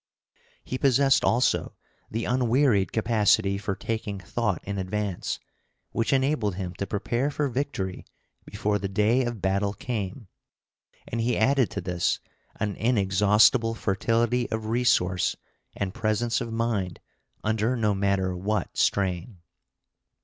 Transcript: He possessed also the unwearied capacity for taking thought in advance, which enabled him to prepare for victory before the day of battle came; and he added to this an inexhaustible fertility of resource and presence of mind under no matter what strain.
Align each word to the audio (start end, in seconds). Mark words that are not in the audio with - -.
He 0.63 0.79
possessed 0.79 1.23
also 1.23 1.75
the 2.09 2.25
unwearied 2.25 2.91
capacity 2.91 3.59
for 3.59 3.75
taking 3.75 4.17
thought 4.19 4.63
in 4.63 4.79
advance, 4.79 5.37
which 5.91 6.11
enabled 6.11 6.55
him 6.55 6.73
to 6.79 6.87
prepare 6.87 7.29
for 7.29 7.47
victory 7.47 8.07
before 8.43 8.79
the 8.79 8.89
day 8.89 9.23
of 9.23 9.43
battle 9.43 9.73
came; 9.75 10.27
and 11.07 11.21
he 11.21 11.37
added 11.37 11.69
to 11.69 11.81
this 11.81 12.19
an 12.55 12.75
inexhaustible 12.77 13.75
fertility 13.75 14.49
of 14.49 14.65
resource 14.65 15.35
and 15.77 15.93
presence 15.93 16.41
of 16.41 16.51
mind 16.51 16.99
under 17.43 17.77
no 17.77 17.93
matter 17.93 18.35
what 18.35 18.75
strain. 18.75 19.37